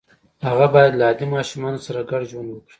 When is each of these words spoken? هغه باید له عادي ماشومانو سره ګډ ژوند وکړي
هغه 0.47 0.65
باید 0.73 0.93
له 0.99 1.03
عادي 1.09 1.25
ماشومانو 1.35 1.83
سره 1.85 2.07
ګډ 2.11 2.21
ژوند 2.31 2.49
وکړي 2.51 2.69